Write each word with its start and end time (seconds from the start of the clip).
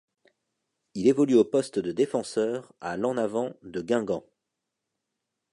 Il 0.95 1.07
évolue 1.07 1.35
au 1.35 1.43
poste 1.45 1.77
de 1.77 1.91
défenseur 1.91 2.73
à 2.81 2.97
l'En 2.97 3.17
Avant 3.17 3.51
de 3.61 3.81
Guingamp. 3.81 4.25